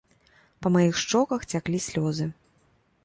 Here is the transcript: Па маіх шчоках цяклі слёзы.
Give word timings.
Па 0.65 0.71
маіх 0.77 0.95
шчоках 1.01 1.45
цяклі 1.53 1.83
слёзы. 1.89 2.29